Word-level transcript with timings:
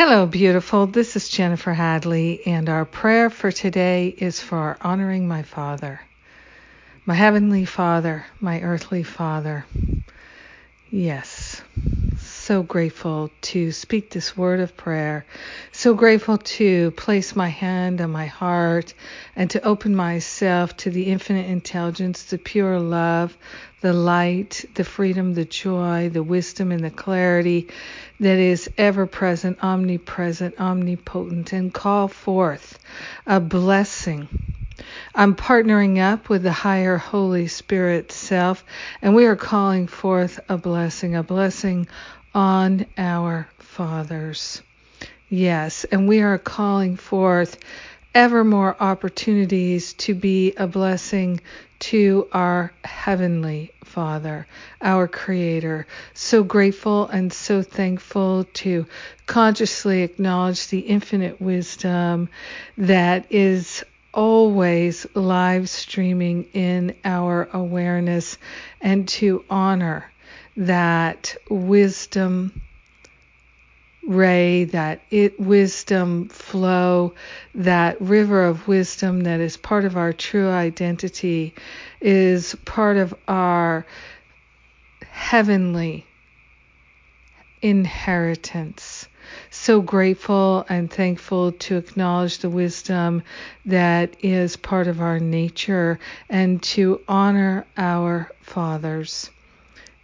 Hello, 0.00 0.26
beautiful. 0.26 0.86
This 0.86 1.16
is 1.16 1.28
Jennifer 1.28 1.72
Hadley, 1.72 2.46
and 2.46 2.68
our 2.68 2.84
prayer 2.84 3.30
for 3.30 3.50
today 3.50 4.14
is 4.16 4.40
for 4.40 4.76
honoring 4.80 5.26
my 5.26 5.42
Father, 5.42 6.00
my 7.04 7.14
Heavenly 7.14 7.64
Father, 7.64 8.24
my 8.40 8.60
earthly 8.60 9.02
Father. 9.02 9.66
Yes, 10.88 11.60
so 12.48 12.62
grateful 12.62 13.30
to 13.42 13.70
speak 13.70 14.08
this 14.08 14.34
word 14.34 14.58
of 14.58 14.74
prayer, 14.74 15.26
so 15.70 15.92
grateful 15.92 16.38
to 16.38 16.90
place 16.92 17.36
my 17.36 17.48
hand 17.48 18.00
on 18.00 18.10
my 18.10 18.24
heart 18.24 18.94
and 19.36 19.50
to 19.50 19.62
open 19.62 19.94
myself 19.94 20.74
to 20.74 20.88
the 20.88 21.02
infinite 21.02 21.46
intelligence, 21.46 22.22
the 22.22 22.38
pure 22.38 22.80
love, 22.80 23.36
the 23.82 23.92
light, 23.92 24.64
the 24.76 24.82
freedom, 24.82 25.34
the 25.34 25.44
joy, 25.44 26.08
the 26.08 26.22
wisdom, 26.22 26.72
and 26.72 26.82
the 26.82 26.90
clarity 26.90 27.68
that 28.18 28.38
is 28.38 28.70
ever 28.78 29.06
present, 29.06 29.58
omnipresent, 29.62 30.58
omnipotent, 30.58 31.52
and 31.52 31.74
call 31.74 32.08
forth 32.08 32.78
a 33.26 33.40
blessing. 33.40 34.26
I'm 35.14 35.34
partnering 35.34 35.98
up 35.98 36.30
with 36.30 36.44
the 36.44 36.52
higher 36.52 36.96
Holy 36.96 37.48
Spirit 37.48 38.10
self, 38.10 38.64
and 39.02 39.14
we 39.14 39.26
are 39.26 39.36
calling 39.36 39.86
forth 39.86 40.40
a 40.48 40.56
blessing, 40.56 41.14
a 41.14 41.22
blessing 41.22 41.88
on 42.38 42.86
our 42.96 43.48
fathers. 43.58 44.62
Yes, 45.28 45.82
and 45.82 46.06
we 46.06 46.20
are 46.20 46.38
calling 46.38 46.94
forth 46.94 47.58
ever 48.14 48.44
more 48.44 48.76
opportunities 48.78 49.94
to 49.94 50.14
be 50.14 50.54
a 50.56 50.68
blessing 50.68 51.40
to 51.80 52.28
our 52.30 52.72
Heavenly 52.84 53.72
Father, 53.82 54.46
our 54.80 55.08
Creator. 55.08 55.88
So 56.14 56.44
grateful 56.44 57.08
and 57.08 57.32
so 57.32 57.60
thankful 57.60 58.44
to 58.54 58.86
consciously 59.26 60.02
acknowledge 60.02 60.68
the 60.68 60.78
infinite 60.78 61.40
wisdom 61.40 62.28
that 62.76 63.26
is 63.32 63.82
always 64.14 65.08
live 65.14 65.68
streaming 65.68 66.44
in 66.52 66.94
our 67.04 67.48
awareness 67.52 68.38
and 68.80 69.08
to 69.08 69.44
honor 69.50 70.12
that 70.58 71.36
wisdom 71.48 72.60
ray, 74.08 74.64
that 74.64 75.00
it 75.10 75.38
wisdom 75.38 76.28
flow, 76.28 77.14
that 77.54 78.00
river 78.00 78.44
of 78.44 78.66
wisdom 78.66 79.20
that 79.20 79.38
is 79.38 79.56
part 79.56 79.84
of 79.84 79.96
our 79.96 80.12
true 80.12 80.48
identity, 80.48 81.54
is 82.00 82.56
part 82.64 82.96
of 82.96 83.14
our 83.28 83.86
heavenly 85.06 86.04
inheritance. 87.62 89.06
So 89.50 89.80
grateful 89.80 90.64
and 90.68 90.90
thankful 90.90 91.52
to 91.52 91.76
acknowledge 91.76 92.38
the 92.38 92.50
wisdom 92.50 93.22
that 93.66 94.16
is 94.24 94.56
part 94.56 94.88
of 94.88 95.00
our 95.00 95.20
nature 95.20 96.00
and 96.28 96.60
to 96.62 97.00
honor 97.06 97.66
our 97.76 98.32
fathers 98.40 99.30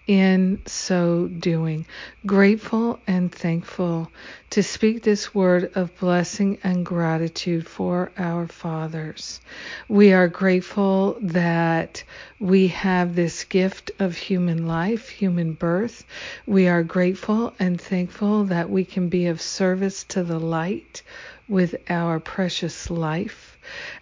in 0.07 0.61
so 0.67 1.29
doing. 1.29 1.87
Grateful 2.27 3.01
and 3.07 3.33
thankful 3.33 4.11
to 4.51 4.63
speak 4.63 5.03
this 5.03 5.35
word 5.35 5.73
of 5.75 5.97
blessing 5.99 6.59
and 6.63 6.85
gratitude 6.85 7.67
for 7.67 8.13
our 8.19 8.47
fathers. 8.47 9.41
We 9.89 10.13
are 10.13 10.29
grateful 10.29 11.17
that 11.23 12.05
we 12.39 12.69
have 12.69 13.15
this 13.15 13.45
gift 13.45 13.91
of 13.99 14.17
human 14.17 14.67
life, 14.67 15.09
human 15.09 15.55
birth. 15.55 16.05
We 16.47 16.69
are 16.69 16.83
grateful 16.83 17.55
and 17.59 17.81
thankful 17.81 18.45
that 18.45 18.69
we 18.69 18.85
can 18.85 19.09
be 19.09 19.27
of 19.27 19.41
service 19.41 20.05
to 20.05 20.23
the 20.23 20.39
light 20.39 21.03
with 21.49 21.75
our 21.89 22.21
precious 22.21 22.91
life. 22.91 23.54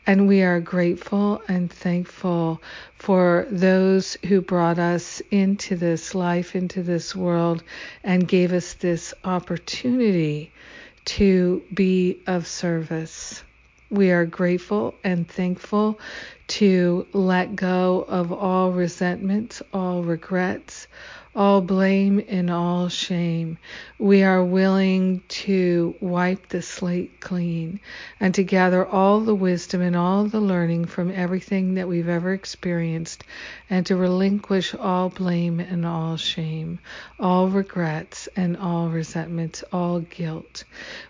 And 0.06 0.28
we 0.28 0.42
are 0.42 0.60
grateful 0.60 1.42
and 1.48 1.70
thankful 1.70 2.62
for 2.96 3.46
those 3.50 4.16
who 4.26 4.40
brought 4.40 4.78
us 4.78 5.22
into 5.30 5.76
this 5.76 6.14
life, 6.14 6.54
into 6.56 6.82
this 6.82 7.14
world, 7.14 7.62
and 8.02 8.26
gave 8.26 8.52
us 8.52 8.74
this 8.74 9.14
opportunity 9.24 10.52
to 11.04 11.62
be 11.74 12.20
of 12.26 12.46
service. 12.46 13.42
We 13.90 14.10
are 14.10 14.24
grateful 14.24 14.94
and 15.04 15.28
thankful 15.28 16.00
to 16.48 17.06
let 17.12 17.54
go 17.56 18.04
of 18.08 18.32
all 18.32 18.72
resentments, 18.72 19.62
all 19.72 20.02
regrets, 20.02 20.86
all 21.34 21.62
blame 21.62 22.22
and 22.28 22.50
all 22.50 22.88
shame. 22.88 23.56
We 23.98 24.22
are 24.22 24.44
willing 24.44 25.22
to 25.28 25.94
wipe 26.00 26.48
the 26.48 26.60
slate 26.60 27.20
clean 27.20 27.80
and 28.20 28.34
to 28.34 28.44
gather 28.44 28.86
all 28.86 29.20
the 29.20 29.34
wisdom 29.34 29.80
and 29.80 29.96
all 29.96 30.24
the 30.24 30.40
learning 30.40 30.86
from 30.86 31.10
everything 31.10 31.74
that 31.74 31.88
we've 31.88 32.08
ever 32.08 32.32
experienced 32.34 33.24
and 33.70 33.86
to 33.86 33.96
relinquish 33.96 34.74
all 34.74 35.08
blame 35.08 35.58
and 35.60 35.86
all 35.86 36.16
shame, 36.18 36.78
all 37.18 37.48
regrets 37.48 38.28
and 38.36 38.56
all 38.56 38.88
resentments, 38.90 39.64
all 39.72 40.00
guilt. 40.00 40.64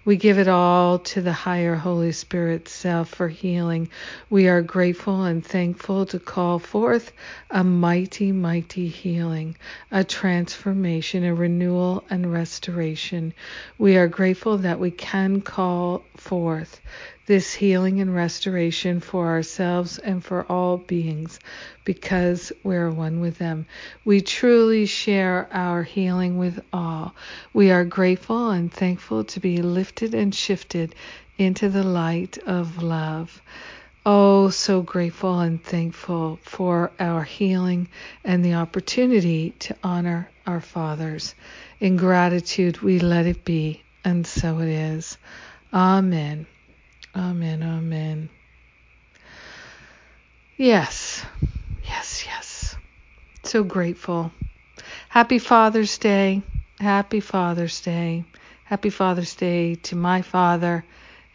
We 0.04 0.16
give 0.16 0.38
it 0.38 0.48
all 0.48 1.00
to 1.00 1.20
the 1.20 1.32
higher 1.32 1.74
Holy 1.74 2.12
Spirit 2.12 2.68
self 2.68 3.08
for 3.08 3.28
healing. 3.28 3.88
We 4.30 4.48
are 4.48 4.62
grateful 4.62 5.24
and 5.24 5.44
thankful 5.44 6.06
to 6.06 6.20
call 6.20 6.60
forth 6.60 7.12
a 7.50 7.64
mighty, 7.64 8.30
mighty 8.30 8.86
healing, 8.88 9.56
a 9.90 10.04
transformation, 10.12 11.24
a 11.24 11.34
renewal 11.34 12.04
and 12.10 12.30
restoration. 12.30 13.32
We 13.78 13.96
are 13.96 14.08
grateful 14.08 14.58
that 14.58 14.78
we 14.78 14.90
can 14.90 15.40
call 15.40 16.04
forth 16.18 16.82
this 17.24 17.54
healing 17.54 17.98
and 18.02 18.14
restoration 18.14 19.00
for 19.00 19.28
ourselves 19.28 19.98
and 19.98 20.22
for 20.22 20.44
all 20.52 20.76
beings 20.76 21.40
because 21.84 22.52
we're 22.62 22.90
one 22.90 23.20
with 23.20 23.38
them. 23.38 23.64
We 24.04 24.20
truly 24.20 24.84
share 24.84 25.48
our 25.50 25.82
healing 25.82 26.36
with 26.36 26.60
all. 26.74 27.14
We 27.54 27.70
are 27.70 27.86
grateful 27.86 28.50
and 28.50 28.70
thankful 28.70 29.24
to 29.24 29.40
be 29.40 29.62
lifted 29.62 30.14
and 30.14 30.34
shifted 30.34 30.94
into 31.38 31.70
the 31.70 31.84
light 31.84 32.36
of 32.46 32.82
love. 32.82 33.40
Oh, 34.04 34.50
so 34.50 34.82
grateful 34.82 35.38
and 35.38 35.62
thankful 35.62 36.40
for 36.42 36.92
our 36.98 37.22
healing 37.22 37.88
and 38.24 38.44
the 38.44 38.54
opportunity 38.54 39.52
to 39.60 39.76
honor 39.84 40.32
our 40.44 40.60
fathers. 40.60 41.36
In 41.78 41.96
gratitude, 41.96 42.80
we 42.80 42.98
let 42.98 43.26
it 43.26 43.44
be, 43.44 43.84
and 44.04 44.26
so 44.26 44.58
it 44.58 44.68
is. 44.68 45.18
Amen. 45.72 46.46
Amen. 47.14 47.62
Amen. 47.62 48.30
Yes. 50.56 51.24
Yes, 51.84 52.24
yes. 52.26 52.76
So 53.44 53.62
grateful. 53.62 54.32
Happy 55.10 55.38
Father's 55.38 55.98
Day. 55.98 56.42
Happy 56.80 57.20
Father's 57.20 57.80
Day. 57.80 58.24
Happy 58.64 58.90
Father's 58.90 59.36
Day 59.36 59.76
to 59.76 59.96
my 59.96 60.22
father 60.22 60.84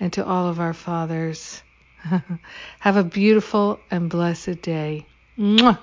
and 0.01 0.11
to 0.13 0.25
all 0.25 0.49
of 0.49 0.59
our 0.59 0.73
fathers. 0.73 1.63
Have 2.80 2.97
a 2.97 3.03
beautiful 3.03 3.80
and 3.91 4.09
blessed 4.09 4.62
day. 4.62 5.06
Mwah! 5.38 5.80